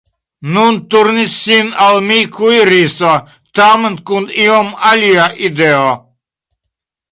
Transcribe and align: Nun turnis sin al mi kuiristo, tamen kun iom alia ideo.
Nun 0.53 0.77
turnis 0.93 1.35
sin 1.41 1.69
al 1.87 1.97
mi 2.07 2.17
kuiristo, 2.37 3.13
tamen 3.59 4.01
kun 4.09 4.25
iom 4.47 4.75
alia 4.93 5.31
ideo. 5.51 5.89